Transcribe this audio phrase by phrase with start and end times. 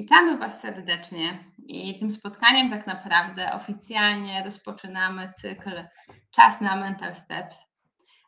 [0.00, 5.84] Witamy Was serdecznie i tym spotkaniem tak naprawdę oficjalnie rozpoczynamy cykl
[6.30, 7.66] Czas na Mental Steps.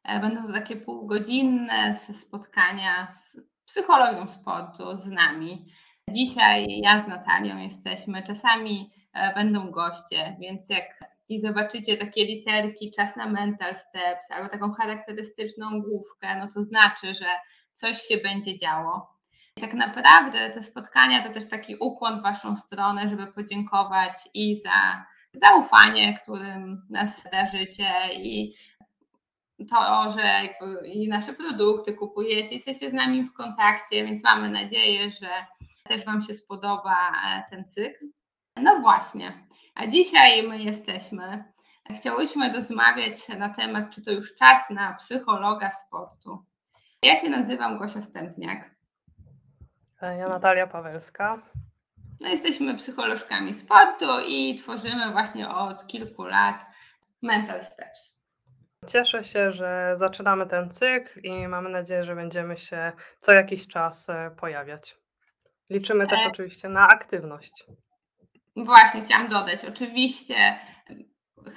[0.04, 5.66] E, będą to takie półgodzinne spotkania z psychologią sportu, z nami.
[6.10, 10.84] Dzisiaj ja z Natalią jesteśmy, czasami e, będą goście, więc jak
[11.30, 17.14] dziś zobaczycie takie literki Czas na Mental Steps albo taką charakterystyczną główkę, no to znaczy,
[17.14, 17.26] że
[17.72, 19.21] coś się będzie działo.
[19.60, 25.06] Tak naprawdę te spotkania to też taki ukłon w Waszą stronę, żeby podziękować i za
[25.34, 28.54] zaufanie, którym nas darzycie i
[29.70, 30.48] to, że
[30.84, 35.28] i nasze produkty kupujecie, jesteście z nami w kontakcie, więc mamy nadzieję, że
[35.84, 38.06] też Wam się spodoba e, ten cykl.
[38.56, 41.44] No właśnie, a dzisiaj my jesteśmy.
[41.96, 46.44] Chciałyśmy rozmawiać na temat, czy to już czas na psychologa sportu.
[47.02, 48.71] Ja się nazywam Gosia Stępniak.
[50.02, 51.42] Ja Natalia Pawelska.
[52.20, 56.66] No, jesteśmy psycholożkami sportu i tworzymy właśnie od kilku lat
[57.22, 58.12] Mental Steps.
[58.86, 64.10] Cieszę się, że zaczynamy ten cykl i mamy nadzieję, że będziemy się co jakiś czas
[64.10, 64.94] e, pojawiać.
[65.70, 66.28] Liczymy też e...
[66.28, 67.64] oczywiście na aktywność.
[68.56, 69.64] Właśnie, chciałam dodać.
[69.64, 70.58] Oczywiście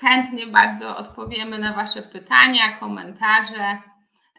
[0.02, 3.77] chętnie bardzo odpowiemy na Wasze pytania, komentarze.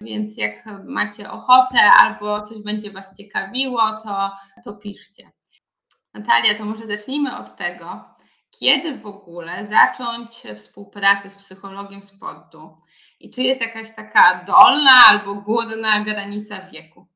[0.00, 4.30] Więc jak macie ochotę albo coś będzie Was ciekawiło, to,
[4.64, 5.30] to piszcie.
[6.14, 8.04] Natalia, to może zacznijmy od tego,
[8.50, 12.76] kiedy w ogóle zacząć współpracę z psychologiem sportu
[13.20, 17.06] i czy jest jakaś taka dolna albo górna granica wieku?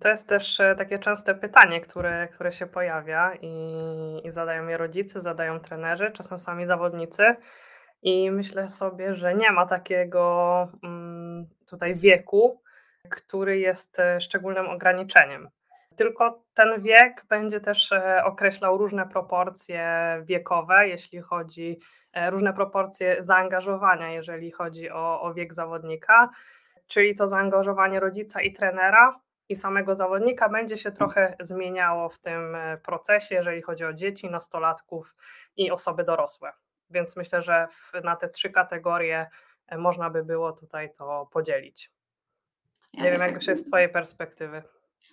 [0.00, 3.52] To jest też e, takie częste pytanie, które, które się pojawia i,
[4.24, 7.36] i zadają je rodzice, zadają trenerzy, czasem sami zawodnicy.
[8.02, 11.07] I myślę sobie, że nie ma takiego mm,
[11.66, 12.62] tutaj wieku,
[13.10, 15.48] który jest e, szczególnym ograniczeniem.
[15.96, 19.82] Tylko ten wiek będzie też e, określał różne proporcje
[20.24, 21.80] wiekowe, jeśli chodzi
[22.12, 26.30] e, różne proporcje zaangażowania, jeżeli chodzi o, o wiek zawodnika,
[26.86, 32.56] czyli to zaangażowanie rodzica i trenera i samego zawodnika będzie się trochę zmieniało w tym
[32.84, 35.14] procesie, jeżeli chodzi o dzieci, nastolatków
[35.56, 36.52] i osoby dorosłe.
[36.90, 37.68] Więc myślę, że
[38.04, 39.26] na te trzy kategorie
[39.78, 41.90] można by było tutaj to podzielić.
[42.92, 43.58] Ja Nie wiem, jak tak...
[43.58, 44.62] z Twojej perspektywy.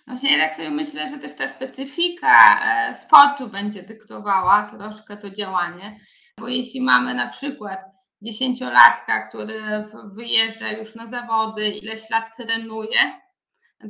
[0.06, 5.30] Właśnie ja tak sobie myślę, że też ta specyfika e, sportu będzie dyktowała troszkę to
[5.30, 6.00] działanie,
[6.40, 7.80] bo jeśli mamy na przykład
[8.22, 9.62] dziesięciolatka, który
[10.04, 13.20] wyjeżdża już na zawody, ileś lat trenuje,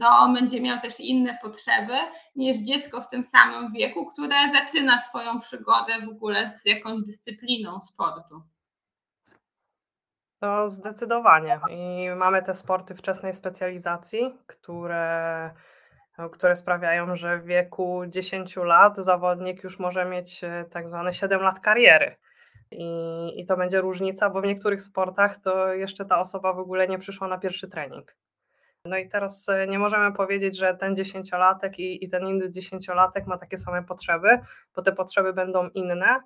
[0.01, 1.95] to on będzie miał też inne potrzeby
[2.37, 7.81] niż dziecko w tym samym wieku, które zaczyna swoją przygodę w ogóle z jakąś dyscypliną
[7.81, 8.43] sportu.
[10.47, 11.61] To zdecydowanie.
[11.71, 15.51] I mamy te sporty wczesnej specjalizacji, które,
[16.33, 21.41] które sprawiają, że w wieku 10 lat zawodnik już może mieć e, tak zwane 7
[21.41, 22.17] lat kariery.
[22.71, 22.87] I,
[23.41, 26.99] I to będzie różnica, bo w niektórych sportach to jeszcze ta osoba w ogóle nie
[26.99, 28.17] przyszła na pierwszy trening.
[28.85, 33.27] No i teraz e, nie możemy powiedzieć, że ten dziesięciolatek i, i ten inny dziesięciolatek
[33.27, 34.39] ma takie same potrzeby,
[34.77, 36.21] bo te potrzeby będą inne.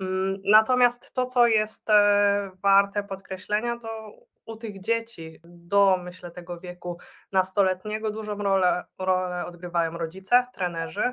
[0.00, 4.12] Mm, natomiast to, co jest e, warte podkreślenia, to
[4.46, 6.98] u tych dzieci do, myślę, tego wieku
[7.32, 11.12] nastoletniego dużą rolę, rolę odgrywają rodzice, trenerzy.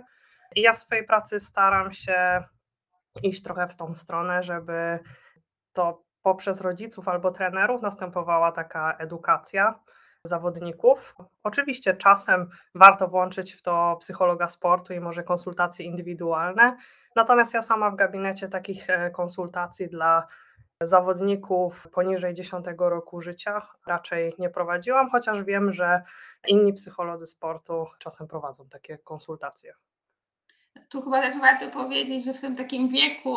[0.56, 2.44] I ja w swojej pracy staram się
[3.24, 5.00] iść trochę w tą stronę, żeby
[5.74, 9.80] to poprzez rodziców albo trenerów następowała taka edukacja
[10.24, 11.16] zawodników.
[11.44, 16.78] Oczywiście czasem warto włączyć w to psychologa sportu i może konsultacje indywidualne.
[17.16, 20.28] Natomiast ja sama w gabinecie takich e, konsultacji dla
[20.82, 26.02] zawodników poniżej 10 roku życia raczej nie prowadziłam, chociaż wiem, że
[26.48, 29.74] inni psycholodzy sportu czasem prowadzą takie konsultacje.
[30.90, 33.36] Tu chyba też warto powiedzieć, że w tym takim wieku,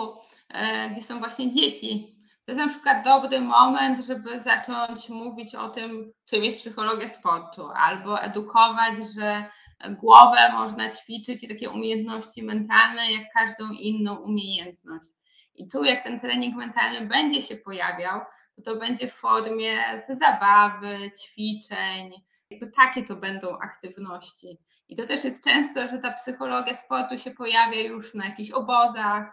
[0.49, 2.15] e, gdzie są właśnie dzieci,
[2.45, 7.69] to jest na przykład dobry moment, żeby zacząć mówić o tym, czym jest psychologia sportu,
[7.75, 9.45] albo edukować, że
[9.91, 15.11] głowę można ćwiczyć i takie umiejętności mentalne, jak każdą inną umiejętność.
[15.55, 18.21] I tu, jak ten trening mentalny będzie się pojawiał,
[18.65, 22.13] to, będzie w formie zabawy, ćwiczeń,
[22.51, 24.59] jakby takie to będą aktywności.
[24.89, 29.33] I to też jest często, że ta psychologia sportu się pojawia już na jakichś obozach,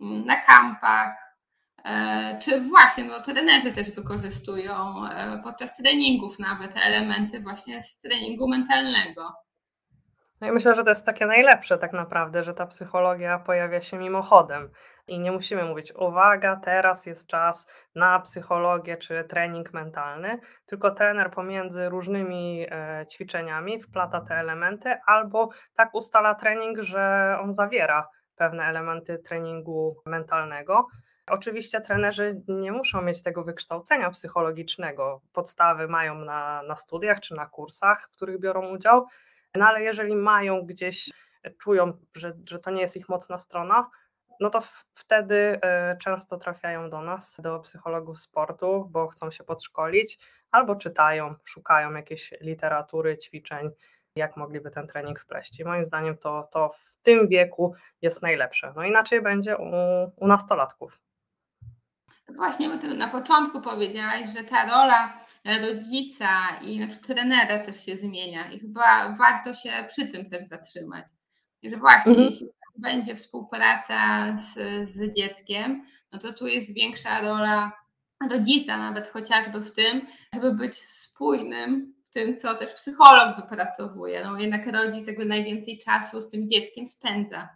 [0.00, 1.28] na kampach,
[1.84, 8.48] E, czy właśnie no, trenerzy też wykorzystują e, podczas treningów nawet elementy właśnie z treningu
[8.48, 9.34] mentalnego.
[10.40, 13.98] No i myślę, że to jest takie najlepsze tak naprawdę, że ta psychologia pojawia się
[13.98, 14.70] mimochodem
[15.06, 21.30] i nie musimy mówić: "Uwaga, teraz jest czas na psychologię czy trening mentalny", tylko trener
[21.30, 28.64] pomiędzy różnymi, e, ćwiczeniami wplata te elementy albo tak ustala trening, że on zawiera pewne
[28.64, 30.86] elementy treningu mentalnego.
[31.26, 35.20] Oczywiście trenerzy nie muszą mieć tego wykształcenia psychologicznego.
[35.32, 39.06] Podstawy mają na na studiach czy na kursach, w których biorą udział,
[39.54, 41.10] no ale jeżeli mają gdzieś
[41.62, 43.90] czują, że że to nie jest ich mocna strona,
[44.40, 44.60] no to
[44.94, 50.18] wtedy, e, często trafiają do nas, do psychologów sportu, bo chcą się podszkolić
[50.50, 53.70] albo czytają, szukają jakiejś literatury, ćwiczeń,
[54.16, 55.60] jak mogliby ten trening wpleść.
[55.60, 58.72] I moim zdaniem to to w tym wieku jest najlepsze.
[58.76, 59.70] No inaczej będzie u
[60.16, 61.00] u nastolatków.
[62.36, 66.30] Właśnie, bo ty na początku powiedziałaś, że ta rola rodzica
[66.62, 71.06] i na przykład trenera też się zmienia i chyba warto się przy tym też zatrzymać.
[71.62, 72.26] I że właśnie Mhm.
[72.30, 72.46] jeśli
[72.78, 74.54] będzie współpraca z
[74.88, 77.72] z dzieckiem, no to tu jest większa rola
[78.30, 84.24] rodzica nawet chociażby w tym, żeby być spójnym w tym, co też psycholog wypracowuje.
[84.24, 87.48] No jednak rodzic jakby najwięcej czasu z tym dzieckiem spędza.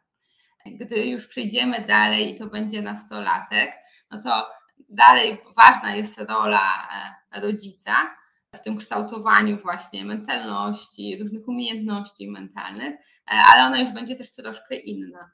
[0.66, 3.72] Gdy już przejdziemy dalej i to będzie nastolatek,
[4.10, 4.46] no to
[4.92, 6.88] dalej ważna jest rola,
[7.34, 7.92] e, rodzica
[8.54, 14.76] w tym kształtowaniu właśnie mentalności, różnych umiejętności mentalnych, e, ale ona już będzie też troszkę
[14.76, 15.30] inna.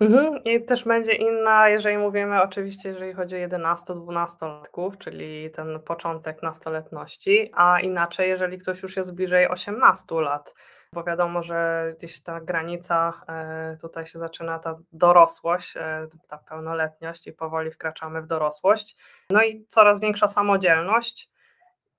[0.00, 0.44] Mhm.
[0.44, 7.50] I też będzie inna, jeżeli mówimy oczywiście, jeżeli chodzi o jedenasto-dwunastolatków, czyli ten początek nastoletności,
[7.54, 10.54] a inaczej, jeżeli ktoś już jest bliżej 18 lat,
[10.92, 17.26] bo wiadomo, że gdzieś ta granica, e, tutaj się zaczyna ta dorosłość, e, ta pełnoletność
[17.26, 18.96] i powoli wkraczamy w dorosłość.
[19.30, 21.30] No i coraz większa samodzielność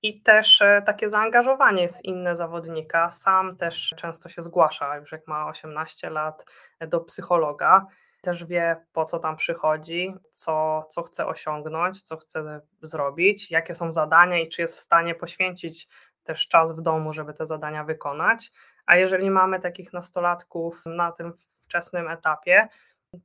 [0.01, 3.12] i też, e, takie zaangażowanie jest inne zawodnika.
[3.12, 6.45] Sam też często się zgłasza, już jak ma 18 lat,
[6.88, 7.86] do psychologa.
[8.22, 13.92] Też wie, po co tam przychodzi, co co chce osiągnąć, co chce zrobić, jakie są
[13.92, 15.88] zadania i czy jest w stanie poświęcić
[16.24, 18.51] też czas w domu, żeby te zadania wykonać.
[18.85, 22.68] A jeżeli mamy takich nastolatków na tym wczesnym etapie,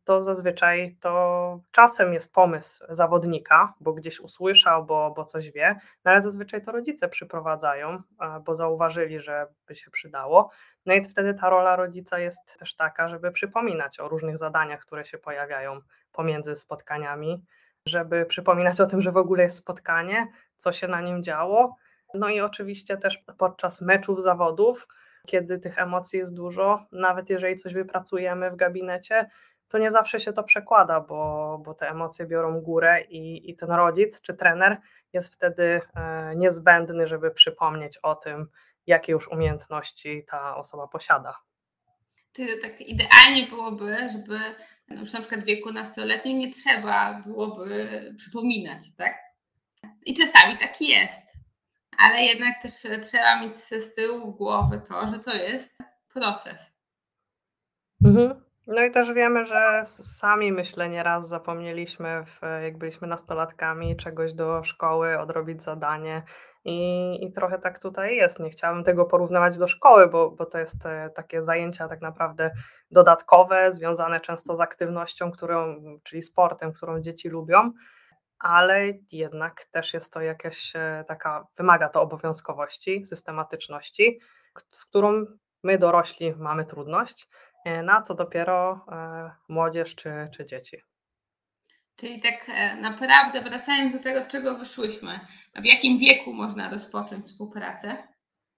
[0.05, 6.11] to zazwyczaj to czasem jest pomysł zawodnika, bo gdzieś usłyszał, bo bo coś wie, no
[6.11, 10.51] ale zazwyczaj to rodzice przyprowadzają, a, bo zauważyli, że by się przydało.
[10.87, 15.05] No i wtedy ta rola rodzica jest też taka, żeby przypominać o różnych zadaniach, które
[15.05, 15.81] się pojawiają
[16.13, 17.45] pomiędzy spotkaniami,
[17.87, 20.27] żeby przypominać o tym, że w ogóle jest spotkanie,
[20.57, 21.77] co się na nim działo.
[22.15, 24.89] No i oczywiście też podczas meczów, zawodów,
[25.29, 29.31] kiedy tych emocji jest dużo, nawet jeżeli coś wypracujemy w gabinecie,
[29.69, 33.71] to nie zawsze się to przekłada, bo bo te emocje biorą górę i i ten
[33.71, 34.77] rodzic czy trener
[35.13, 38.47] jest wtedy, e, niezbędny, żeby przypomnieć o tym,
[38.87, 41.35] jakie już umiejętności ta osoba posiada.
[42.33, 44.39] Czy tak idealnie byłoby, żeby
[44.89, 49.19] no już na przykład w wieku nastoletnim nie trzeba byłoby przypominać, tak?
[50.07, 51.28] I czasami tak jest,
[51.99, 52.73] ale jednak też
[53.03, 55.79] trzeba mieć z tyłu głowy to, że to jest
[56.15, 56.73] proces.
[58.05, 58.49] Mhm.
[58.67, 64.65] No i też wiemy, że sami myślę nieraz zapomnieliśmy w jak byliśmy nastolatkami czegoś do
[64.65, 66.23] szkoły, odrobić zadanie
[66.65, 68.41] i i trochę tak tutaj jest.
[68.41, 72.51] Nie chciałabym tego porównywać do szkoły, bo bo to jest, e, takie zajęcia tak naprawdę
[72.91, 77.73] dodatkowe, związane często z aktywnością, którą czyli sportem, którą dzieci lubią,
[78.39, 84.21] ale jednak też jest to jakaś, e, taka wymaga to obowiązkowości, systematyczności,
[84.71, 85.27] z którą
[85.63, 87.29] my dorośli mamy trudność,
[87.65, 90.77] e, no a co dopiero, e, młodzież czy czy dzieci.
[91.97, 92.47] Czyli tak,
[92.81, 95.21] naprawdę wracając do tego, czego wyszłyśmy,
[95.57, 97.97] w jakim wieku można rozpocząć współpracę?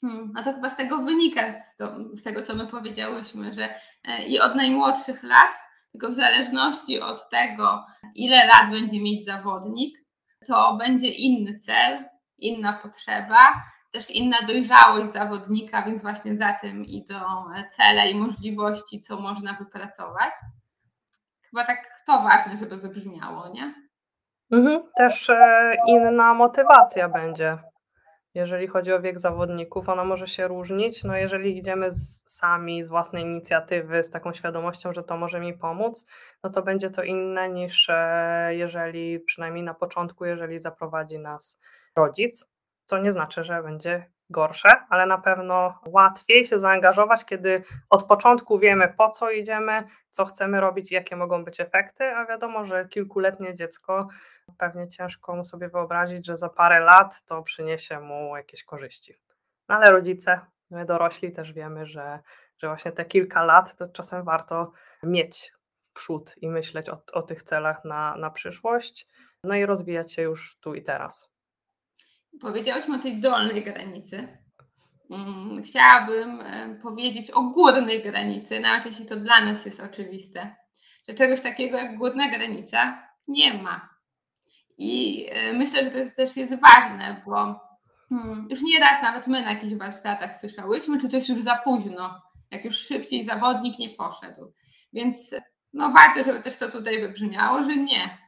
[0.01, 3.75] Hmm, no to chyba z tego wynika, z to z tego, co my powiedziałyśmy, że,
[4.27, 5.51] i od najmłodszych lat,
[5.93, 9.99] tylko w zależności od tego, ile lat będzie mieć zawodnik,
[10.47, 12.05] to będzie inny cel,
[12.39, 17.21] inna potrzeba, też inna dojrzałość zawodnika, więc właśnie za tym idą,
[17.71, 20.35] cele i możliwości, co można wypracować.
[21.51, 23.75] Chyba tak to ważne, żeby wybrzmiało, nie?
[24.53, 24.83] Mhm.
[24.97, 27.59] Też, e, inna motywacja będzie.
[28.35, 31.05] Jeżeli chodzi o wiek zawodników, ona może się różnić.
[31.05, 35.55] No jeżeli idziemy z sami, z własnej inicjatywy, z taką świadomością, że to może mi
[35.55, 36.09] pomóc,
[36.43, 41.61] no to będzie to inne niż, e, jeżeli przynajmniej na początku, jeżeli zaprowadzi nas
[41.97, 42.53] rodzic,
[42.85, 48.59] co nie znaczy, że będzie gorsze, ale na pewno łatwiej się zaangażować, kiedy od początku
[48.59, 53.55] wiemy, po co idziemy, co chcemy robić jakie mogą być efekty, a wiadomo, że kilkuletnie
[53.55, 54.09] dziecko
[54.59, 59.15] pewnie ciężko mu sobie wyobrazić, że za parę lat to przyniesie mu jakieś korzyści.
[59.69, 62.21] No ale rodzice My dorośli też wiemy, że,
[62.59, 64.73] że właśnie te kilka lat to czasem warto
[65.03, 69.07] mieć w przód i myśleć o, o tych celach na, na przyszłość,
[69.45, 71.33] no i rozwijać się już tu i teraz.
[72.41, 74.29] Powiedziałyśmy o tej dolnej granicy.
[75.11, 80.57] Mm, chciałabym e, powiedzieć o górnej granicy, nawet jeśli to dla nas jest oczywiste,
[81.09, 83.89] że czegoś takiego jak górna granica nie ma.
[84.79, 87.61] I e, myślę, że to też jest ważne, bo
[88.09, 91.57] hmm, już nie raz nawet my na jakichś warsztatach słyszałyśmy, czy to jest już za
[91.57, 94.53] późno, jak już szybciej zawodnik nie poszedł.
[94.93, 95.35] Więc
[95.73, 98.19] no warto, żeby też to tutaj wybrzmiało, że nie.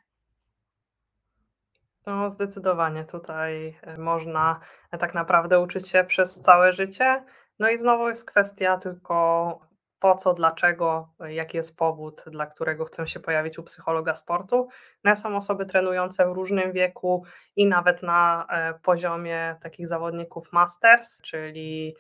[2.07, 7.25] No, zdecydowanie tutaj e, można e, tak naprawdę uczyć się przez całe życie.
[7.59, 9.59] No i znowu jest kwestia tylko
[9.99, 14.69] po co, dlaczego, e, jaki jest powód, dla którego chcę się pojawić u psychologa sportu.
[15.05, 17.25] No, są osoby trenujące w różnym wieku
[17.57, 18.47] i nawet na
[18.83, 21.97] poziomie takich zawodników masters, czyli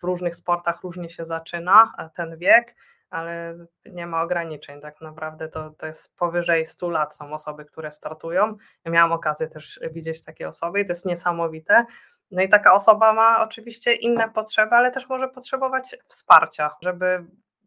[0.00, 2.74] w różnych sportach różnie się zaczyna ten wiek
[3.12, 4.80] ale nie ma ograniczeń.
[4.80, 8.56] Tak naprawdę to, to jest powyżej 100 lat są osoby, które startują.
[8.84, 11.86] Ja miałam okazję też widzieć takie osoby i to jest niesamowite.
[12.30, 17.26] No i taka osoba ma oczywiście inne potrzeby, ale też może potrzebować wsparcia, żeby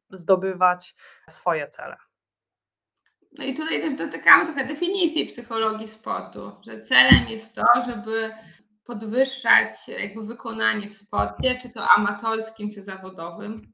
[0.09, 0.95] zdobywać
[1.29, 1.97] swoje cele.
[3.37, 8.31] No i tutaj też dotykamy trochę definicji psychologii sportu, że celem jest to, żeby
[8.85, 13.73] podwyższać jakby wykonanie w sporcie, czy to amatorskim, czy zawodowym,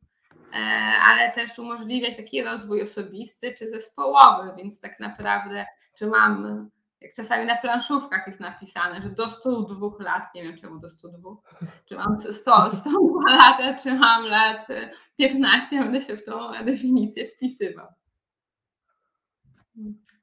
[1.06, 5.66] ale też umożliwiać taki rozwój osobisty czy zespołowy, więc tak naprawdę,
[5.98, 6.70] czy mam,
[7.02, 11.30] jak czasami na planszówkach jest napisane, że do 102 lat, nie wiem czemu do 102,
[11.86, 12.32] czy mam 100,
[12.72, 14.68] 102 lata, czy mam lat
[15.18, 17.88] 15, będę się w tą definicję wpisywał.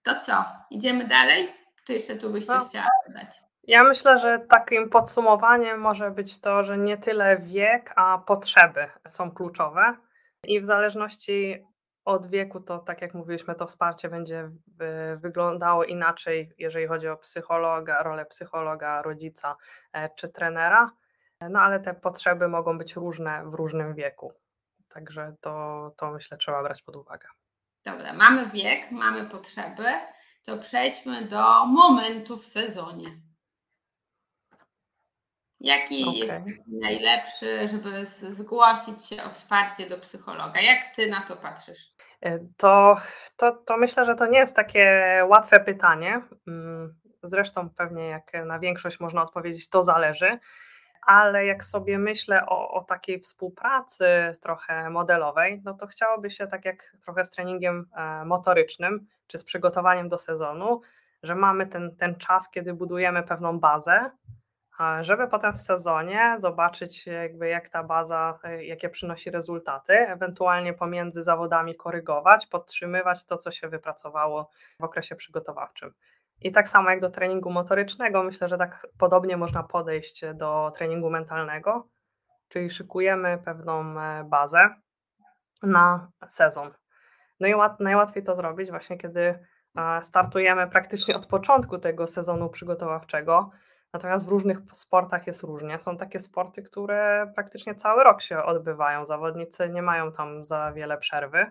[0.02, 1.52] To co, idziemy dalej?
[1.86, 2.68] Czy jeszcze tu byś coś no.
[2.68, 3.40] chciała dodać?
[3.68, 9.30] Ja myślę, że takim podsumowaniem może być to, że nie tyle wiek, a potrzeby są
[9.30, 9.96] kluczowe.
[10.44, 11.64] I w zależności
[12.04, 14.50] od wieku, to tak jak mówiliśmy, to wsparcie będzie
[15.16, 19.56] wyglądało inaczej, jeżeli chodzi o psychologa, rolę psychologa, rodzica
[19.92, 20.90] e, czy trenera.
[21.50, 24.32] No ale te potrzeby mogą być różne w różnym wieku.
[24.88, 27.28] Także to, to myślę trzeba brać pod uwagę.
[27.84, 29.84] Dobra, mamy wiek, mamy potrzeby,
[30.44, 33.27] to przejdźmy do momentu w sezonie.
[35.60, 36.18] Jaki okay.
[36.18, 40.60] jest najlepszy, żeby zgłosić się o wsparcie do psychologa?
[40.60, 41.92] Jak ty na to patrzysz?
[42.20, 42.96] E, to,
[43.36, 46.22] to, to myślę, że to nie jest takie łatwe pytanie.
[46.48, 50.38] Mm, zresztą pewnie jak na większość można odpowiedzieć, to zależy.
[51.02, 54.06] Ale jak sobie myślę o, o takiej współpracy
[54.42, 59.44] trochę modelowej, no to chciałoby się tak jak trochę z treningiem e, motorycznym, czy z
[59.44, 60.80] przygotowaniem do sezonu,
[61.22, 64.10] że mamy ten, ten czas, kiedy budujemy pewną bazę,
[65.00, 71.22] żeby potem w sezonie zobaczyć jakby jak ta baza, e, jakie przynosi rezultaty, ewentualnie pomiędzy
[71.22, 75.94] zawodami korygować, podtrzymywać to, co się wypracowało w okresie przygotowawczym.
[76.42, 81.10] I tak samo jak do treningu motorycznego, myślę, że tak podobnie można podejść do treningu
[81.10, 81.88] mentalnego,
[82.48, 84.74] czyli szykujemy pewną e, bazę
[85.62, 86.70] na sezon.
[87.40, 89.38] No i najłatwiej to zrobić właśnie, kiedy
[89.76, 93.50] e, startujemy praktycznie od początku tego sezonu przygotowawczego,
[93.92, 95.80] Natomiast w różnych sportach jest różnie.
[95.80, 99.06] Są takie sporty, które praktycznie cały rok się odbywają.
[99.06, 101.46] Zawodnicy nie mają tam za wiele przerwy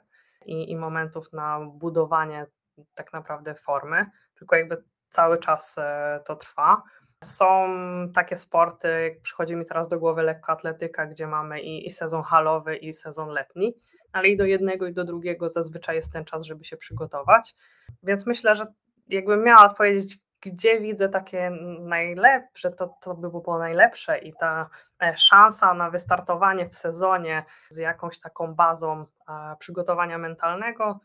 [0.46, 2.46] i, i momentów na budowanie
[2.94, 6.84] tak naprawdę formy, tylko jakby cały czas e, to trwa.
[7.24, 7.67] Są
[8.15, 12.75] takie sporty, jak przychodzi mi teraz do głowy lekkoatletyka, gdzie mamy i, i sezon halowy,
[12.75, 13.74] i sezon letni,
[14.12, 17.56] ale i do jednego, i do drugiego zazwyczaj jest ten czas, żeby się przygotować.
[18.03, 18.67] Więc myślę, że
[19.08, 24.70] jakbym miała odpowiedzieć, gdzie widzę takie najlepsze, to, to by było najlepsze i ta
[25.03, 29.03] e, szansa na wystartowanie w sezonie z jakąś taką bazą
[29.60, 31.00] przygotowania mentalnego,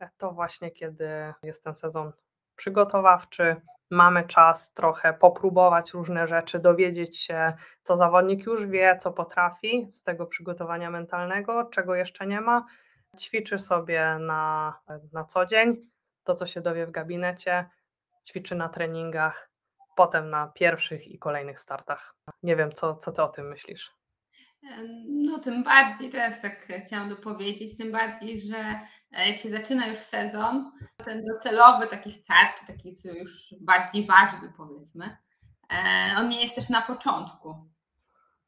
[0.00, 2.12] e, to właśnie kiedy jest ten sezon
[2.56, 3.56] przygotowawczy,
[3.90, 10.02] mamy czas trochę popróbować różne rzeczy, dowiedzieć się, co zawodnik już wie, co potrafi z
[10.02, 12.66] tego przygotowania mentalnego, czego jeszcze nie ma.
[13.18, 14.74] Ćwiczy sobie na,
[15.12, 15.90] na co dzień
[16.24, 17.68] to, co się dowie w gabinecie,
[18.28, 19.50] ćwiczy na treningach,
[19.96, 22.14] potem na pierwszych i kolejnych startach.
[22.42, 23.90] Nie wiem, co, co ty o tym myślisz?
[25.08, 28.80] No, tym bardziej, teraz tak chciałam dopowiedzieć, tym bardziej, że
[29.12, 30.72] e, jak się zaczyna już sezon,
[31.04, 35.16] ten docelowy taki start, taki już bardziej ważny powiedzmy,
[35.72, 37.70] e, on nie jest też na początku.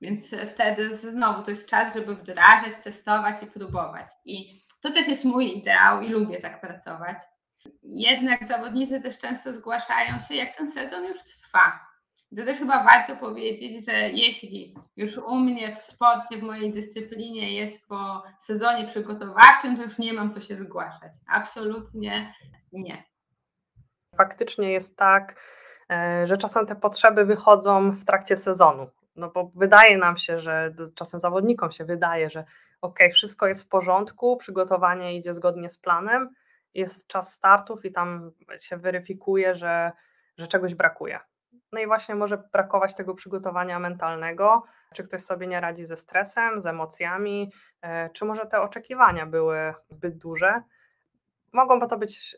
[0.00, 4.08] Więc wtedy znowu to jest czas, żeby wdrażać, testować i próbować.
[4.24, 7.18] I to też jest mój ideał i lubię tak pracować.
[7.82, 11.92] Jednak zawodnicy też często zgłaszają się, jak ten sezon już trwa.
[12.36, 17.54] To też chyba warto powiedzieć, że jeśli już u mnie w sporcie, w mojej dyscyplinie
[17.54, 21.12] jest po sezonie przygotowawczym, to już nie mam co się zgłaszać.
[21.28, 22.34] Absolutnie
[22.72, 23.04] nie.
[24.16, 25.40] Faktycznie jest tak,
[25.90, 28.86] e, że czasem te potrzeby wychodzą w trakcie sezonu.
[29.16, 32.44] No bo wydaje nam się, że czasem zawodnikom się wydaje, że
[32.82, 36.34] ok, wszystko jest w porządku, przygotowanie idzie zgodnie z planem,
[36.74, 39.92] jest czas startów i tam się weryfikuje, że,
[40.38, 41.20] że czegoś brakuje.
[41.72, 44.62] No i właśnie może brakować tego przygotowania mentalnego,
[44.94, 47.52] czy ktoś sobie nie radzi ze stresem, z emocjami,
[47.82, 50.62] e, czy może te oczekiwania były zbyt duże.
[51.52, 52.36] Mogą to być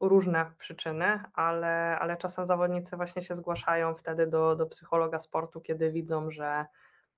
[0.00, 5.90] różne przyczyny, ale, ale czasem zawodnicy właśnie się zgłaszają wtedy do, do psychologa sportu, kiedy
[5.90, 6.66] widzą, że,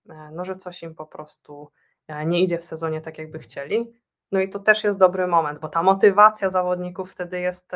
[0.09, 1.71] e, no, że coś im po prostu
[2.09, 3.93] e, nie idzie w sezonie tak, jakby chcieli.
[4.33, 7.73] No i to też jest dobry moment, bo ta motywacja zawodników wtedy jest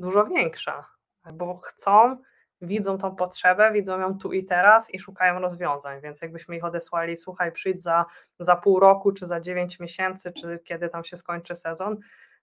[0.00, 0.84] dużo większa,
[1.32, 2.16] bo chcą
[2.60, 7.16] widzą tą potrzebę, widzą ją tu i teraz i szukają rozwiązań, więc jakbyśmy ich odesłali,
[7.16, 8.04] słuchaj, przyjdź za,
[8.38, 11.96] za pół roku, czy za dziewięć miesięcy, czy kiedy tam się skończy sezon,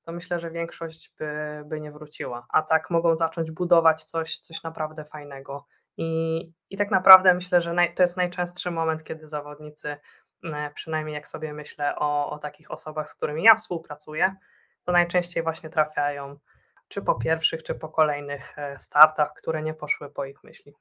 [0.03, 2.45] to myślę, że większość by, by nie wróciła.
[2.49, 5.65] A tak mogą zacząć budować coś, coś naprawdę fajnego.
[5.97, 9.97] I, I tak naprawdę myślę, że naj, to jest najczęstszy moment, kiedy zawodnicy, e,
[10.75, 14.35] przynajmniej jak sobie myślę o, o takich osobach, z którymi ja współpracuję,
[14.83, 16.39] to najczęściej właśnie trafiają
[16.87, 20.73] czy po pierwszych, czy po kolejnych e, startach, które nie poszły po ich myśli.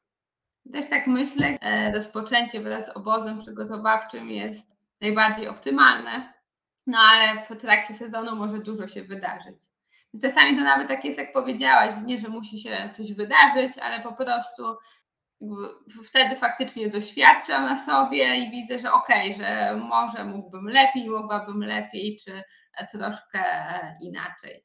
[0.73, 6.33] Też tak myślę, e, rozpoczęcie wraz z obozem przygotowawczym jest najbardziej optymalne,
[6.87, 9.59] no ale w trakcie sezonu może dużo się wydarzyć.
[10.23, 14.13] Czasami to nawet tak jest, jak powiedziałaś, nie, że musi się coś wydarzyć, ale po
[14.13, 14.77] prostu
[16.05, 21.63] wtedy faktycznie doświadczam na sobie i widzę, że okej, okay, że może mógłbym lepiej, mogłabym
[21.63, 22.43] lepiej, czy
[22.93, 23.45] troszkę
[24.01, 24.65] inaczej.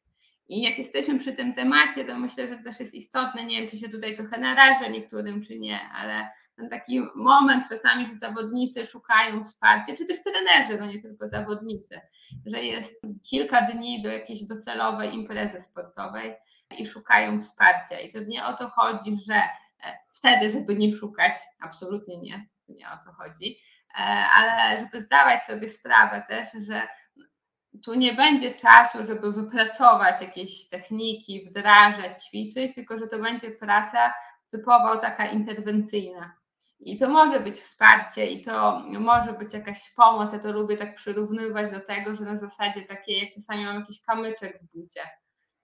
[0.49, 3.45] I jak jesteśmy przy tym temacie, to myślę, że to też jest istotne.
[3.45, 8.05] Nie wiem, czy się tutaj trochę narażę niektórym, czy nie, ale ten taki moment czasami,
[8.05, 12.01] że zawodnicy szukają wsparcia, czy też trenerzy, no nie tylko zawodnicy,
[12.45, 16.35] że jest kilka dni do jakiejś docelowej imprezy sportowej
[16.77, 17.99] i szukają wsparcia.
[17.99, 19.41] I to nie o to chodzi, że
[20.17, 23.57] wtedy, żeby nie szukać, absolutnie nie, nie o to chodzi,
[23.99, 26.87] e, ale żeby zdawać sobie sprawę też, że
[27.83, 34.13] tu nie będzie czasu, żeby wypracować jakieś techniki, wdrażać, ćwiczyć, tylko że to będzie praca
[34.49, 36.33] typowo taka interwencyjna.
[36.79, 40.33] I to może być wsparcie, i to może być jakaś pomoc.
[40.33, 44.01] Ja to lubię tak przyrównywać do tego, że na zasadzie takiej, jak czasami mam jakiś
[44.01, 45.01] kamyczek w bucie.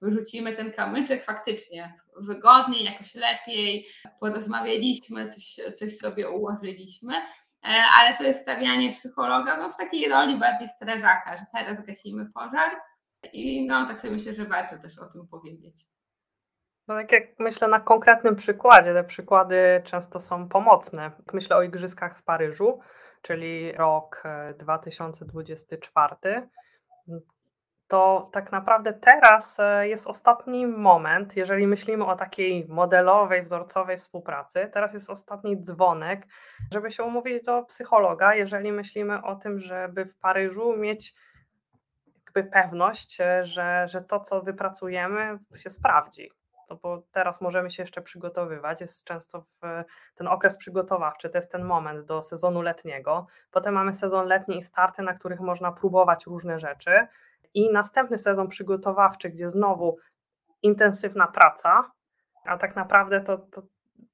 [0.04, 3.88] Wyrzucimy ten kamyczek faktycznie wygodniej, jakoś lepiej,
[4.20, 7.13] porozmawialiśmy, coś, coś sobie ułożyliśmy,
[7.63, 12.26] E, ale to jest stawianie psychologa no, w takiej roli bardziej strażaka, że teraz gasimy
[12.26, 12.72] pożar
[13.34, 15.88] i no tak sobie myślę, że warto też o tym powiedzieć.
[16.88, 21.12] No tak jak myślę na konkretnym przykładzie, te przykłady często są pomocne.
[21.34, 22.80] Myślę o Igrzyskach w Paryżu,
[23.22, 24.24] czyli rok
[24.58, 26.48] 2024 e,
[27.88, 34.69] to tak naprawdę teraz e, jest ostatni moment, jeżeli myślimy o takiej modelowej, wzorcowej współpracy,
[34.74, 36.28] teraz jest ostatni dzwonek,
[36.72, 41.13] żeby się umówić do psychologa, jeżeli myślimy o tym, żeby w Paryżu mieć
[42.26, 46.32] jakby pewność, e, że, że to, co wypracujemy, się sprawdzi.
[46.69, 49.84] No bo teraz możemy się jeszcze przygotowywać, jest często w
[50.15, 53.28] ten okres przygotowawczy, to jest ten moment do sezonu letniego.
[53.52, 57.08] Potem mamy sezon letni i starty, na których można próbować różne rzeczy
[57.54, 59.98] i następny sezon przygotowawczy, gdzie znowu
[60.62, 61.92] intensywna praca,
[62.46, 63.62] a tak naprawdę to, to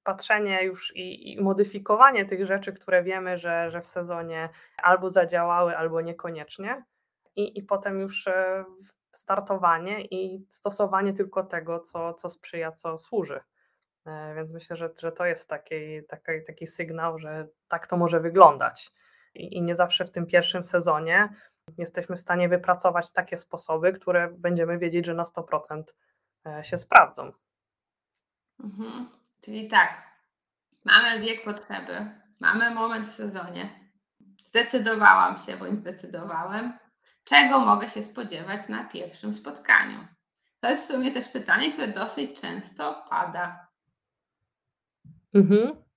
[0.04, 5.78] patrzenie już i, i, modyfikowanie tych rzeczy, które wiemy, że, że w sezonie albo zadziałały,
[5.78, 6.84] albo niekoniecznie,
[7.36, 8.66] i, i potem już e,
[9.14, 13.40] startowanie i stosowanie tylko tego, co, co sprzyja, co służy.
[14.06, 18.20] E, więc myślę, że, że to jest taki, taki, taki sygnał, że tak to może
[18.20, 18.92] wyglądać.
[19.34, 21.30] I, I nie zawsze w tym pierwszym sezonie
[21.78, 25.84] jesteśmy w stanie wypracować takie sposoby, które będziemy wiedzieć, że na 100%
[26.46, 27.32] e, się sprawdzą.
[28.64, 29.10] Mhm.
[29.42, 30.04] Czyli tak,
[30.86, 33.90] mamy wiek potrzeby, mamy moment w sezonie.
[34.46, 36.78] Zdecydowałam się, bądź zdecydowałem,
[37.24, 40.08] czego mogę się spodziewać na pierwszym spotkaniu.
[40.60, 43.68] To jest w sumie też pytanie, które dosyć często pada.
[45.34, 45.89] Mhm.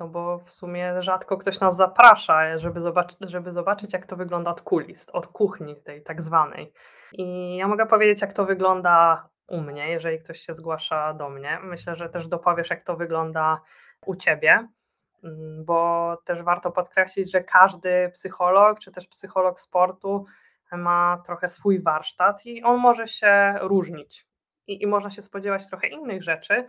[0.00, 4.50] No bo w sumie rzadko ktoś nas zaprasza, żeby, zobac żeby zobaczyć, jak to wygląda
[4.50, 6.72] od kulis, od kuchni tej tak zwanej.
[7.12, 11.58] I ja mogę powiedzieć, jak to wygląda u mnie, jeżeli ktoś się zgłasza do mnie.
[11.62, 13.60] Myślę, że też dopowiesz, jak to wygląda
[14.06, 14.68] u ciebie,
[15.24, 20.26] mm, bo też warto podkreślić, że każdy psycholog, czy też psycholog sportu
[20.72, 24.26] ma trochę swój warsztat i on może się różnić.
[24.66, 26.66] I, i można się spodziewać trochę innych rzeczy,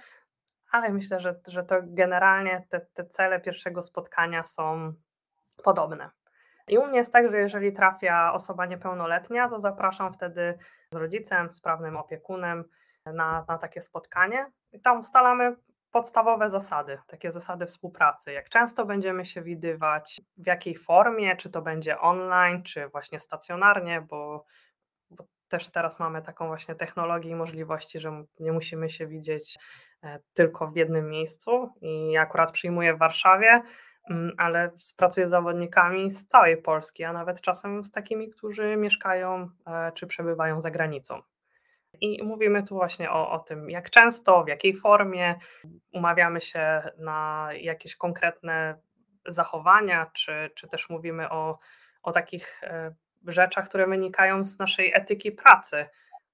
[0.76, 4.94] ale myślę, że, że to generalnie te, te cele pierwszego spotkania są
[5.64, 6.10] podobne.
[6.68, 10.58] I u mnie jest tak, że jeżeli trafia osoba niepełnoletnia, to zapraszam wtedy
[10.92, 12.64] z rodzicem, z prawnym opiekunem
[13.06, 15.56] na, na takie spotkanie i tam ustalamy
[15.92, 18.32] podstawowe zasady, takie zasady współpracy.
[18.32, 24.02] Jak często będziemy się widywać, w jakiej formie, czy to będzie online, czy właśnie stacjonarnie,
[24.02, 24.46] bo,
[25.10, 29.58] bo też teraz mamy taką właśnie technologię i możliwości, że nie musimy się widzieć
[30.34, 31.70] tylko w jednym miejscu.
[31.82, 33.62] I akurat przyjmuję w Warszawie,
[34.10, 39.50] mm, ale pracuję z zawodnikami z całej Polski, a nawet czasem z takimi, którzy mieszkają
[39.68, 41.22] e, czy przebywają za granicą.
[42.02, 45.36] I mówimy tu właśnie o, o tym, jak często, w jakiej formie
[45.94, 48.80] umawiamy się na jakieś konkretne
[49.28, 51.60] zachowania, czy, czy też mówimy o,
[52.04, 52.96] o takich e,
[53.28, 55.86] rzeczach, które wynikają z naszej etyki pracy,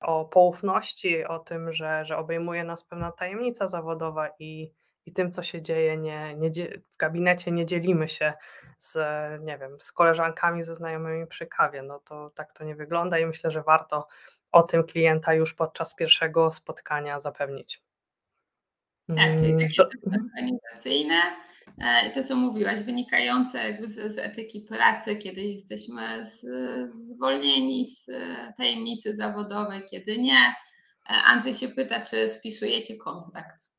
[0.02, 4.72] o poufności, o tym, że, że obejmuje nas pewna tajemnica zawodowa i,
[5.06, 6.50] i tym, co się dzieje nie, nie,
[6.92, 8.34] w gabinecie, nie dzielimy się
[8.78, 8.98] z,
[9.42, 11.84] nie wiem, z koleżankami, ze znajomymi przy kawie.
[11.84, 14.08] No to tak to nie wygląda i myślę, że warto
[14.52, 17.84] o tym klienta już podczas pierwszego spotkania zapewnić.
[19.08, 19.90] Tak, czyli mm, takie to...
[20.16, 21.22] organizacyjne,
[22.14, 26.46] to co mówiłaś, wynikające jakby z, z etyki pracy, kiedy jesteśmy z,
[26.92, 28.06] zwolnieni z
[28.58, 30.56] tajemnicy zawodowej, kiedy nie.
[31.10, 33.72] E, Andrzej się pyta, czy spisujecie kontrakt.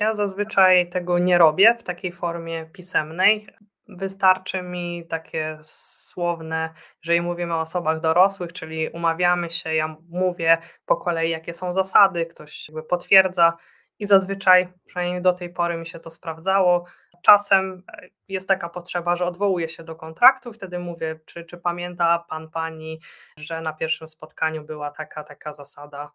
[0.00, 3.46] Ja zazwyczaj tego nie robię w takiej formie pisemnej.
[3.88, 6.70] Wystarczy mi takie słowne,
[7.04, 12.26] jeżeli mówimy o osobach dorosłych, czyli umawiamy się, ja mówię po kolei, jakie są zasady,
[12.26, 13.56] ktoś jakby potwierdza
[13.98, 16.84] i zazwyczaj, przynajmniej do tej pory mi się to sprawdzało.
[17.22, 22.18] Czasem e, jest taka potrzeba, że odwołuję się do kontraktu, wtedy mówię, czy, czy pamięta
[22.18, 23.00] pan, pani,
[23.36, 26.10] że na pierwszym spotkaniu była taka, taka zasada.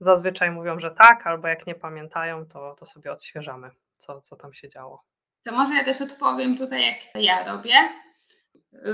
[0.00, 4.52] Zazwyczaj mówią, że tak, albo jak nie pamiętają, to, to sobie odświeżamy, co, co tam
[4.52, 5.04] się działo.
[5.44, 7.74] To może ja też odpowiem tutaj, jak ja robię.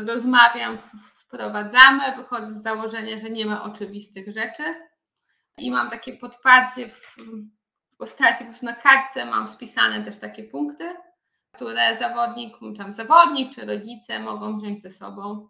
[0.06, 0.78] Rozmawiam,
[1.24, 4.62] wprowadzamy, wychodzę z założenia, że nie ma oczywistych rzeczy
[5.58, 7.16] i mam takie podparcie w
[7.98, 10.94] postaci, po prostu na kartce mam spisane też takie punkty,
[11.52, 15.48] które zawodnik, tam zawodnik czy rodzice mogą wziąć ze sobą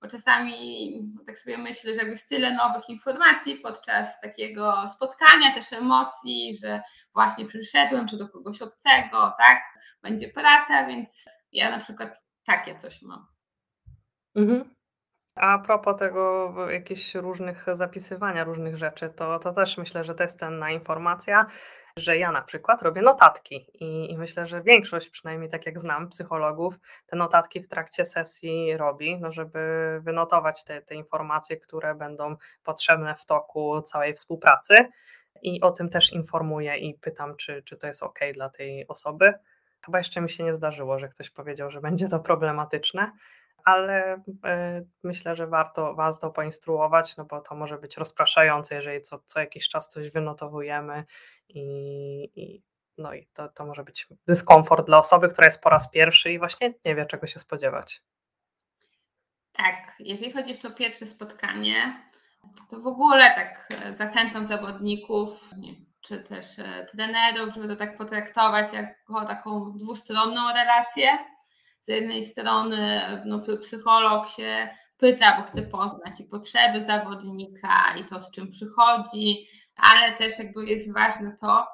[0.00, 0.92] bo czasami
[1.26, 6.82] tak sobie myślę, że jest tyle nowych informacji podczas takiego spotkania, też emocji, że
[7.14, 9.62] właśnie przyszedłem tu do kogoś obcego, tak,
[10.02, 13.26] będzie praca, więc ja na przykład takie coś mam.
[14.34, 14.74] Mhm.
[15.34, 20.38] A propos tego jakichś różnych zapisywania różnych rzeczy, to, to też myślę, że to jest
[20.38, 21.46] cenna informacja
[21.98, 26.08] że ja na przykład robię notatki i, i, myślę, że większość, przynajmniej tak jak znam
[26.08, 26.74] psychologów,
[27.06, 29.60] te notatki w trakcie sesji robi, no żeby
[30.02, 34.74] wynotować te, te informacje, które będą potrzebne w toku całej współpracy.
[35.42, 39.34] I o tym też informuję i pytam, czy, czy to jest ok dla tej osoby.
[39.84, 43.12] Chyba jeszcze mi się nie zdarzyło, że ktoś powiedział, że będzie to problematyczne,
[43.64, 49.18] ale y, myślę, że warto, warto poinstruować, no bo to może być rozpraszające, jeżeli co,
[49.18, 51.04] co jakiś czas coś wynotowujemy
[51.48, 51.62] i,
[52.36, 52.62] i
[52.98, 56.38] no i to, to może być dyskomfort dla osoby, która jest po raz pierwszy i
[56.38, 58.02] właśnie nie wie, czego się spodziewać.
[59.52, 62.02] Tak, jeżeli chodzi jeszcze o pierwsze spotkanie,
[62.70, 65.50] to w ogóle tak e, zachęcam zawodników,
[66.00, 71.18] czy też e, trenerów, żeby to tak potraktować jako taką dwustronną relację
[71.88, 78.20] z jednej strony no, psycholog się pyta, bo chce poznać i potrzeby zawodnika, i to,
[78.20, 79.46] z czym przychodzi,
[79.76, 81.66] ale też jakby jest ważne to,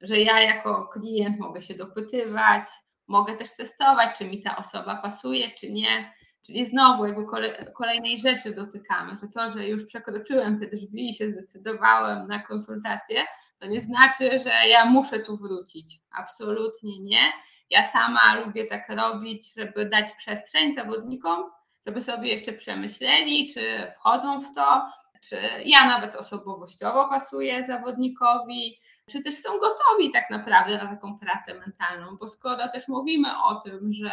[0.00, 2.64] że ja jako klient mogę się dopytywać,
[3.06, 6.12] mogę też testować, czy mi ta osoba pasuje, czy nie.
[6.48, 7.26] Czyli znowu jakby
[7.74, 13.24] kolejnej rzeczy dotykamy, że to, że już przekroczyłem te drzwi i się zdecydowałem na konsultację,
[13.58, 16.00] to nie znaczy, że ja muszę tu wrócić.
[16.10, 17.32] Absolutnie nie.
[17.70, 21.44] Ja sama lubię tak robić, żeby dać przestrzeń zawodnikom,
[21.86, 24.86] żeby sobie jeszcze przemyśleli, czy wchodzą w to,
[25.20, 28.78] czy ja nawet osobowościowo pasuję zawodnikowi,
[29.10, 33.54] czy też są gotowi tak naprawdę na taką pracę mentalną, bo skoro też mówimy o
[33.54, 34.10] tym, że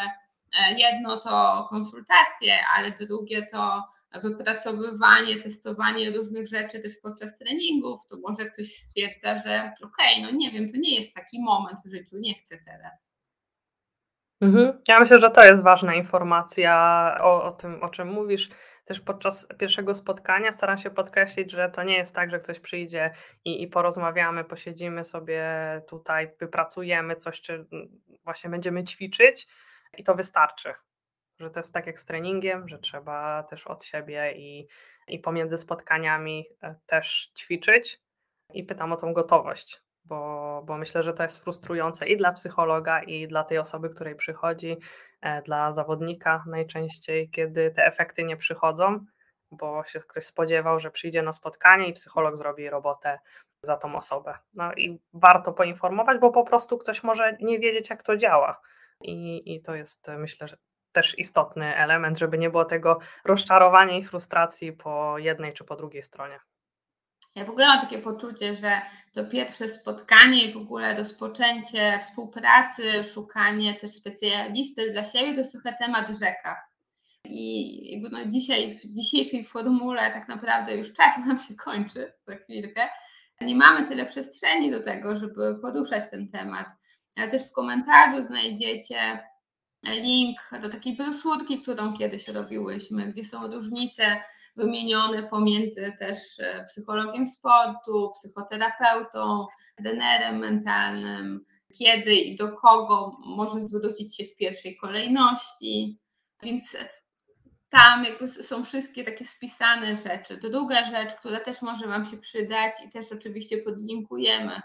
[0.77, 3.83] jedno to konsultacje, ale drugie to
[4.19, 10.31] wypracowywanie, testowanie różnych rzeczy też podczas treningów, to może ktoś stwierdza, że okej, okay, no
[10.31, 13.05] nie wiem, to nie jest taki moment w życiu, nie chcę teraz.
[14.41, 14.81] Mhm.
[14.87, 16.73] Ja myślę, że to jest ważna informacja
[17.21, 18.49] o, o tym, o czym mówisz.
[18.85, 23.11] Też podczas pierwszego spotkania staram się podkreślić, że to nie jest tak, że ktoś przyjdzie
[23.45, 25.45] i, i porozmawiamy, posiedzimy sobie
[25.89, 27.65] tutaj, wypracujemy coś, czy
[28.23, 29.47] właśnie będziemy ćwiczyć
[29.97, 30.73] i to wystarczy.
[31.39, 34.67] Że to jest tak jak z treningiem, że trzeba też od siebie i,
[35.07, 38.01] i pomiędzy spotkaniami e, też ćwiczyć.
[38.53, 43.03] I pytam o tą gotowość, bo, bo myślę, że to jest frustrujące i dla psychologa,
[43.03, 44.77] i dla tej osoby, której przychodzi,
[45.21, 49.05] e, dla zawodnika najczęściej, kiedy te efekty nie przychodzą,
[49.51, 53.19] bo się ktoś spodziewał, że przyjdzie na spotkanie i psycholog zrobi robotę
[53.61, 54.37] za tą osobę.
[54.53, 58.61] No i warto poinformować, bo po prostu ktoś może nie wiedzieć, jak to działa.
[59.09, 60.57] I, i to jest, myślę, że
[60.91, 66.03] też istotny element, żeby nie było tego rozczarowania i frustracji po jednej czy po drugiej
[66.03, 66.39] stronie.
[67.35, 68.81] Ja w ogóle mam takie poczucie, że
[69.13, 75.51] to pierwsze spotkanie i w ogóle rozpoczęcie współpracy, szukanie też specjalisty dla siebie to jest
[75.51, 76.61] trochę temat rzeka.
[77.25, 82.35] I jakby no dzisiaj, w dzisiejszej formule tak naprawdę już czas nam się kończy za
[82.35, 82.87] chwilkę.
[83.41, 86.67] Nie mamy tyle przestrzeni do tego, żeby poruszać ten temat.
[87.15, 89.23] Też w komentarzu znajdziecie
[89.87, 94.21] link do takiej broszurki, którą kiedyś robiłyśmy, gdzie są różnice
[94.55, 99.47] wymienione pomiędzy też e, psychologiem sportu, psychoterapeutą,
[99.77, 101.45] trenerem mentalnym,
[101.77, 105.99] kiedy i do kogo można zwrócić się w pierwszej kolejności.
[106.43, 106.77] Więc
[107.69, 110.37] tam jakby są wszystkie takie spisane rzeczy.
[110.37, 114.61] Druga rzecz, która też może Wam się przydać i też oczywiście podlinkujemy,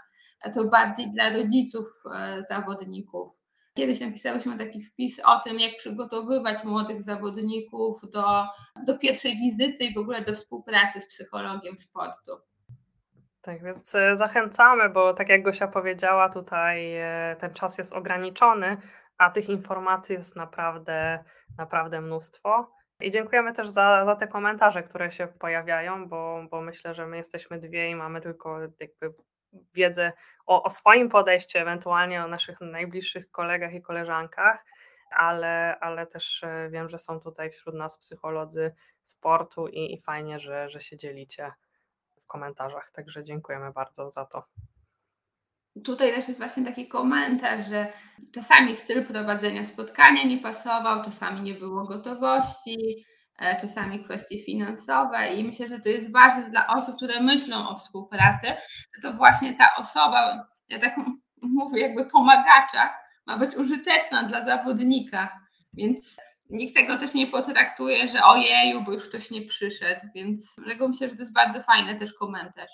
[0.49, 3.41] to bardziej dla rodziców e, zawodników
[3.73, 8.45] Kiedyś napisałyśmy taki wpis o tym, jak przygotowywać młodych zawodników do,
[8.85, 12.31] do pierwszej wizyty i w ogóle do współpracy z psychologiem sportu.
[13.41, 18.77] Tak, więc e, zachęcamy, bo tak jak Gosia powiedziała, tutaj e, ten czas jest ograniczony,
[19.17, 21.23] a tych informacji jest naprawdę,
[21.57, 22.71] naprawdę mnóstwo.
[23.01, 27.17] I dziękujemy też za, za te komentarze, które się pojawiają, bo, bo myślę, że my
[27.17, 29.13] jesteśmy dwie i mamy tylko jakby
[29.73, 30.13] wiedzę
[30.45, 34.65] o, o swoim podejściu, ewentualnie o naszych najbliższych kolegach i koleżankach,
[35.11, 40.39] ale, ale też e, wiem, że są tutaj wśród nas psycholodzy sportu i, i fajnie,
[40.39, 41.51] że, że się dzielicie
[42.21, 42.91] w komentarzach.
[42.91, 44.43] Także dziękujemy bardzo za to.
[45.85, 47.93] Tutaj też jest właśnie taki komentarz, że
[48.33, 53.05] czasami styl prowadzenia spotkania nie pasował, czasami nie było gotowości,
[53.61, 58.47] czasami kwestie finansowe i myślę, że to jest ważne dla osób, które myślą o współpracy,
[59.01, 60.95] to właśnie ta osoba, ja tak
[61.41, 62.93] mówię, jakby pomagacza,
[63.25, 65.39] ma być użyteczna dla zawodnika,
[65.73, 66.17] więc
[66.49, 71.09] nikt tego też nie potraktuje, że ojeju, bo już ktoś nie przyszedł, więc dlatego myślę,
[71.09, 72.71] że to jest bardzo fajny też komentarz.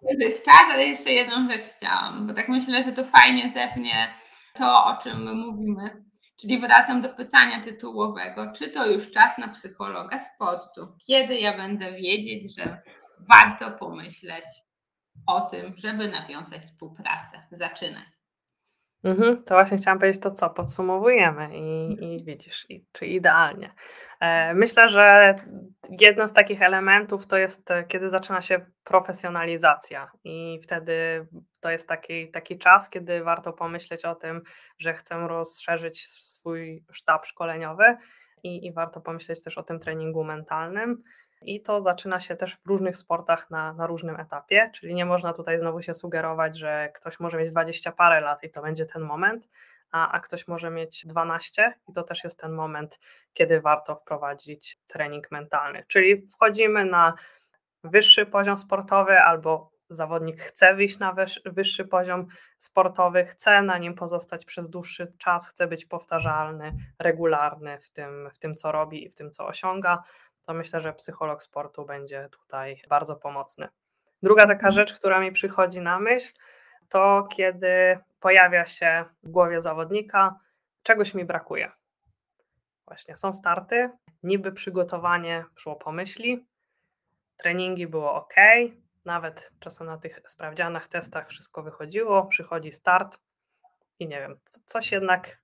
[0.00, 4.08] To jest czas, ale jeszcze jedną rzecz chciałam, bo tak myślę, że to fajnie zepnie
[4.54, 6.07] to, o czym my mówimy.
[6.40, 10.96] Czyli wracam do pytania tytułowego, czy to już czas na psychologa sportu?
[11.06, 12.82] Kiedy ja będę wiedzieć, że
[13.18, 14.44] warto pomyśleć
[15.26, 17.46] o tym, żeby nawiązać współpracę?
[17.52, 18.17] Zaczynaj.
[19.04, 23.74] Mhm, to właśnie chciałam powiedzieć to, co podsumowujemy i, i widzisz, i, czy idealnie.
[24.20, 25.34] E, myślę, że
[26.00, 31.26] jedno z takich elementów to jest, kiedy zaczyna się profesjonalizacja, i wtedy
[31.60, 34.42] to jest taki, taki czas, kiedy warto pomyśleć o tym,
[34.78, 37.96] że chcę rozszerzyć swój sztab szkoleniowy
[38.42, 41.02] i, i warto pomyśleć też o tym treningu mentalnym.
[41.42, 45.32] I to zaczyna się też w różnych sportach na, na różnym etapie, czyli nie można
[45.32, 49.02] tutaj znowu się sugerować, że ktoś może mieć 20 parę lat i to będzie ten
[49.02, 49.48] moment,
[49.90, 52.98] a, a ktoś może mieć 12 i to też jest ten moment,
[53.32, 55.84] kiedy warto wprowadzić trening mentalny.
[55.88, 57.14] Czyli wchodzimy na
[57.84, 61.14] wyższy poziom sportowy albo zawodnik chce wyjść na
[61.46, 62.26] wyższy poziom
[62.58, 68.38] sportowy, chce na nim pozostać przez dłuższy czas, chce być powtarzalny, regularny w tym, w
[68.38, 70.02] tym co robi i w tym, co osiąga,
[70.48, 73.68] to myślę, że psycholog sportu będzie tutaj bardzo pomocny.
[74.22, 74.72] Druga taka mhm.
[74.72, 76.32] rzecz, która mi przychodzi na myśl,
[76.88, 80.40] to kiedy pojawia się w głowie zawodnika,
[80.82, 81.70] czegoś mi brakuje.
[82.86, 83.90] Właśnie są starty,
[84.22, 86.46] niby przygotowanie szło po myśli,
[87.36, 88.34] treningi było ok,
[89.04, 93.18] nawet czasem na tych sprawdzianach, testach wszystko wychodziło, przychodzi start
[93.98, 95.38] i nie wiem, coś jednak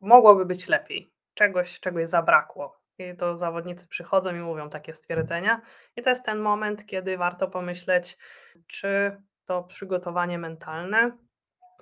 [0.00, 2.77] mogłoby być lepiej, czegoś, czegoś zabrakło.
[3.18, 5.60] To zawodnicy przychodzą i mówią takie stwierdzenia.
[5.96, 8.18] I to jest ten moment, kiedy warto pomyśleć,
[8.66, 11.18] czy to przygotowanie mentalne,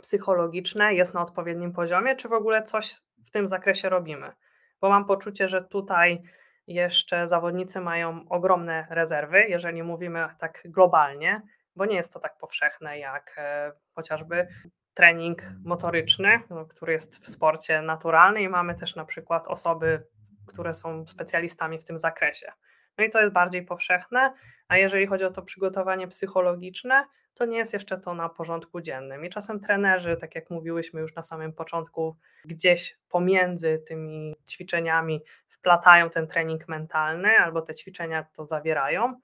[0.02, 2.94] psychologiczne jest na odpowiednim poziomie, czy w ogóle coś
[3.26, 4.32] w tym zakresie robimy.
[4.80, 6.22] Bo mam poczucie, że tutaj
[6.66, 11.42] jeszcze zawodnicy mają ogromne rezerwy, jeżeli mówimy tak globalnie,
[11.76, 14.48] bo nie jest to tak powszechne jak e, chociażby
[14.94, 20.06] trening motoryczny, no, który jest w sporcie naturalny i mamy też na przykład osoby,
[20.46, 22.52] które są specjalistami w tym zakresie.
[22.98, 24.32] No i to jest bardziej powszechne,
[24.68, 29.24] a jeżeli chodzi o to przygotowanie psychologiczne, to nie jest jeszcze to na porządku dziennym.
[29.24, 36.10] I czasem trenerzy, tak jak mówiłyśmy już na samym początku, gdzieś pomiędzy tymi ćwiczeniami wplatają
[36.10, 39.20] ten trening mentalny albo te ćwiczenia to zawierają,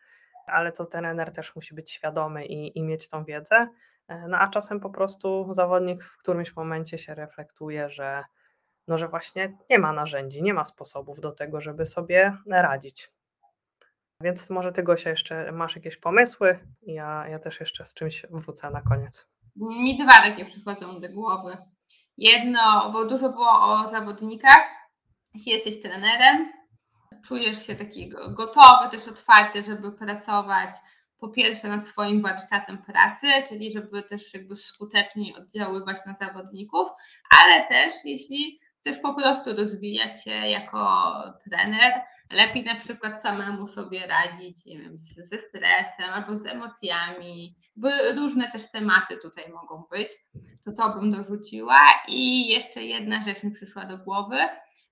[0.46, 3.68] ale to trener też musi być świadomy i, i mieć tą wiedzę.
[4.08, 8.24] E, no a czasem po prostu zawodnik w którymś momencie się reflektuje, że,
[8.88, 13.10] no, że właśnie nie ma narzędzi, nie ma sposobów do tego, żeby sobie radzić.
[14.20, 16.58] Więc może ty Gosia jeszcze masz jakieś pomysły?
[16.82, 19.28] Ja, ja też jeszcze z czymś wrócę na koniec.
[19.56, 21.56] Mi dwa takie przychodzą do głowy.
[22.16, 24.64] Jedno, bo dużo było o zawodnikach.
[25.34, 26.52] Jeśli jesteś trenerem,
[27.24, 30.74] czujesz się taki gotowy, też otwarty, żeby pracować
[31.18, 36.88] po pierwsze nad swoim warsztatem pracy, czyli żeby też jakby skuteczniej oddziaływać na zawodników,
[37.42, 41.12] ale też jeśli chcesz po prostu rozwijać się jako
[41.44, 41.92] trener,
[42.30, 48.52] lepiej na przykład samemu sobie radzić nie wiem, ze stresem albo z emocjami, bo różne
[48.52, 50.10] też tematy tutaj mogą być,
[50.64, 51.86] to to bym dorzuciła.
[52.08, 54.38] I jeszcze jedna rzecz mi przyszła do głowy.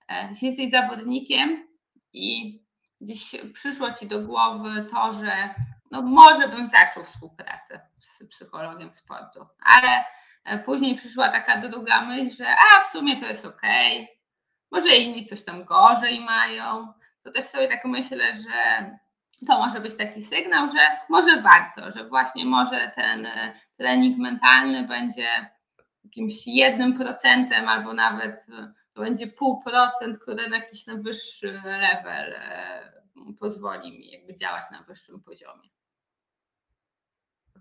[0.09, 1.69] E, jeśli jesteś zawodnikiem
[2.13, 2.59] i
[3.01, 5.55] gdzieś przyszło ci do głowy to, że
[5.91, 10.05] no może bym zaczął współpracę z psychologiem sportu, ale
[10.65, 13.63] później przyszła taka druga myśl, że a w sumie to jest ok,
[14.71, 18.91] może inni coś tam gorzej mają, to też sobie tak myślę, że
[19.47, 24.89] to może być taki sygnał, że może warto, że właśnie może ten e, trening mentalny
[24.89, 25.29] będzie
[26.05, 31.63] jakimś jednym procentem albo nawet e, to będzie pół procent, które na jakiś na wyższy
[31.65, 32.35] level
[33.41, 35.69] pozwoli mi jakby działać na wyższym poziomie.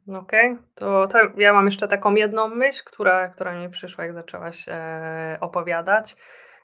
[0.08, 4.66] Okej, to, to ja mam jeszcze taką jedną myśl, która, która mi przyszła, jak zaczęłaś
[4.68, 6.16] e, opowiadać,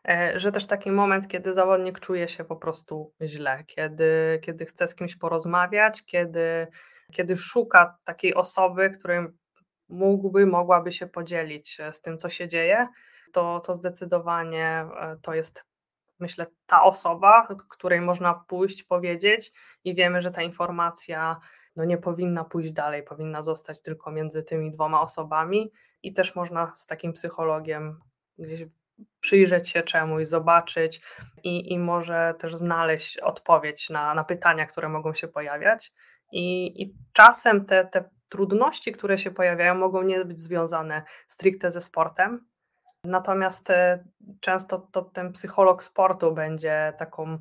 [0.08, 4.88] e, że też taki moment, kiedy zawodnik czuje się po prostu źle, kiedy, kiedy chce
[4.88, 6.67] z kimś porozmawiać, kiedy,
[7.13, 9.19] kiedy szuka takiej osoby, której
[9.89, 12.88] mógłby, mogłaby się podzielić e, z tym, co się dzieje,
[13.34, 15.63] to, to zdecydowanie e, to jest,
[16.19, 19.52] myślę, ta osoba, której można pójść, powiedzieć
[19.84, 21.39] i wiemy, że ta informacja
[21.76, 25.72] no nie powinna pójść dalej, powinna zostać tylko między tymi dwoma osobami
[26.04, 28.00] i też można z takim psychologiem
[28.38, 28.66] gdzieś
[29.20, 31.02] przyjrzeć się czemuś, zobaczyć
[31.44, 35.94] i, i może też znaleźć odpowiedź na, na pytania, które mogą się pojawiać.
[36.32, 41.82] I, i czasem te, te trudności, które się pojawiają, mogą nie być związane stricte ze
[41.82, 42.46] sportem.
[43.04, 44.04] Natomiast e,
[44.40, 47.40] często to ten psycholog sportu będzie taką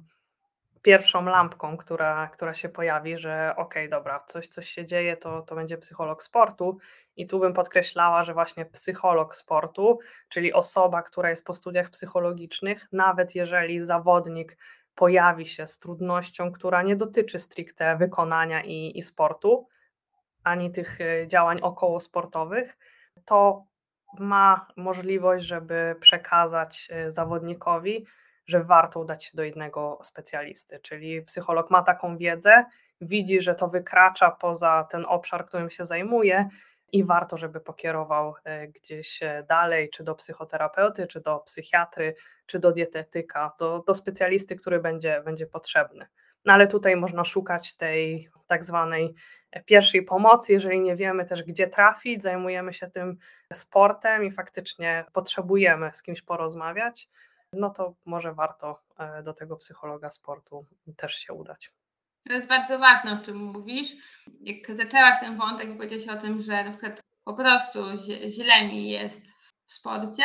[0.84, 5.42] pierwszą lampką, która, która się pojawi, że okej, okay, dobra, coś, coś się dzieje, to,
[5.42, 6.78] to będzie psycholog sportu.
[7.16, 12.88] I tu bym podkreślała, że właśnie psycholog sportu, czyli osoba, która jest po studiach psychologicznych,
[12.92, 14.56] nawet jeżeli zawodnik
[14.94, 19.68] pojawi się z trudnością, która nie dotyczy stricte wykonania i, i sportu,
[20.42, 22.76] ani tych e, działań około sportowych,
[23.24, 23.64] to
[24.18, 28.06] ma możliwość, żeby przekazać e, zawodnikowi,
[28.46, 30.80] że warto udać się do jednego specjalisty.
[30.82, 32.64] Czyli psycholog ma taką wiedzę,
[33.00, 36.48] widzi, że to wykracza poza ten obszar, którym się zajmuje
[36.92, 42.14] i warto, żeby pokierował e, gdzieś e, dalej, czy do psychoterapeuty, czy do psychiatry,
[42.46, 46.06] czy do dietetyka, do, do specjalisty, który będzie, będzie potrzebny.
[46.44, 49.14] No ale tutaj można szukać tej tak zwanej
[49.64, 53.16] pierwszej pomocy, jeżeli nie wiemy też, gdzie trafić, zajmujemy się tym
[53.52, 57.08] sportem i faktycznie potrzebujemy z kimś porozmawiać,
[57.56, 60.64] no to może warto e, do tego psychologa sportu
[60.96, 61.72] też się udać.
[62.26, 63.88] To jest bardzo ważne, o czym mówisz.
[64.40, 67.80] Jak zaczęłaś ten wątek i powiedziałaś o tym, że na przykład po prostu
[68.28, 69.22] źle mi jest
[69.66, 70.22] w sporcie,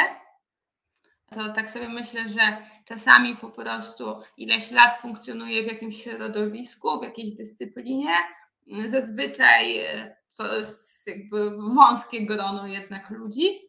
[1.32, 7.04] to tak sobie myślę, że czasami po prostu ileś lat funkcjonuje w jakimś środowisku, w
[7.04, 8.10] jakiejś dyscyplinie,
[8.86, 13.69] zazwyczaj e, to jest jakby wąskie grono jednak ludzi,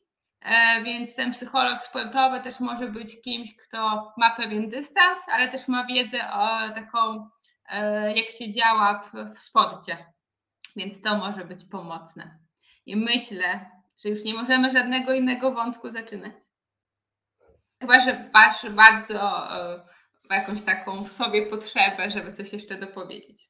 [0.85, 5.87] więc ten psycholog sportowy też może być kimś, kto ma pewien dystans, ale też ma
[5.87, 7.29] wiedzę o taką,
[7.71, 10.07] e, jak się działa w, w sporcie.
[10.77, 12.39] Więc to może być pomocne.
[12.87, 13.71] I myślę,
[14.03, 16.33] że już nie możemy żadnego innego wątku zaczynać.
[17.81, 19.87] Chyba, że masz bardzo e,
[20.31, 23.50] jakąś taką w sobie potrzebę, żeby coś jeszcze dopowiedzieć.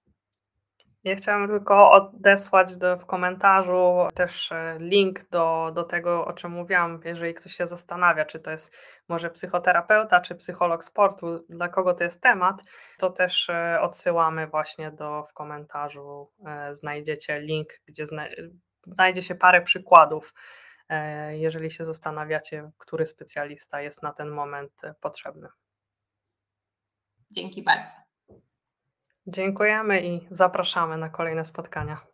[1.04, 6.50] Ja chciałam tylko odesłać do, w komentarzu też e, link do, do tego, o czym
[6.50, 8.76] mówiłam, jeżeli ktoś się zastanawia, czy to jest
[9.08, 12.62] może psychoterapeuta, czy psycholog sportu, dla kogo to jest temat,
[12.98, 16.30] to też e, odsyłamy właśnie do w komentarzu.
[16.46, 18.26] E, znajdziecie link, gdzie zna,
[18.86, 20.34] znajdzie się parę przykładów,
[21.30, 25.48] jeżeli się zastanawiacie, który specjalista jest na ten moment potrzebny.
[27.30, 28.09] Dzięki bardzo.
[29.26, 32.09] Dziękujemy i zapraszamy na kolejne spotkania.